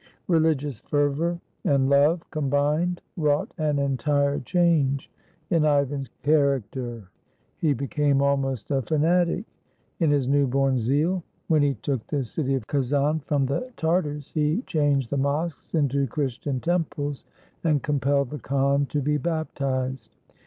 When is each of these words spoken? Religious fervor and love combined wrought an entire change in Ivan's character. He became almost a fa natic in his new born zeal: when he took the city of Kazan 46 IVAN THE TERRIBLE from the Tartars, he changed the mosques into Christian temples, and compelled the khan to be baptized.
Religious 0.27 0.79
fervor 0.79 1.39
and 1.63 1.87
love 1.87 2.27
combined 2.31 3.01
wrought 3.17 3.51
an 3.59 3.77
entire 3.77 4.39
change 4.39 5.11
in 5.51 5.63
Ivan's 5.63 6.09
character. 6.23 7.11
He 7.59 7.73
became 7.73 8.19
almost 8.19 8.71
a 8.71 8.81
fa 8.81 8.95
natic 8.95 9.45
in 9.99 10.09
his 10.09 10.27
new 10.27 10.47
born 10.47 10.79
zeal: 10.79 11.21
when 11.49 11.61
he 11.61 11.75
took 11.75 12.07
the 12.07 12.23
city 12.23 12.55
of 12.55 12.65
Kazan 12.65 13.19
46 13.19 13.21
IVAN 13.21 13.21
THE 13.21 13.25
TERRIBLE 13.27 13.27
from 13.27 13.45
the 13.67 13.73
Tartars, 13.75 14.31
he 14.31 14.61
changed 14.63 15.09
the 15.11 15.17
mosques 15.17 15.75
into 15.75 16.07
Christian 16.07 16.59
temples, 16.59 17.23
and 17.63 17.83
compelled 17.83 18.31
the 18.31 18.39
khan 18.39 18.87
to 18.87 19.03
be 19.03 19.17
baptized. 19.17 20.15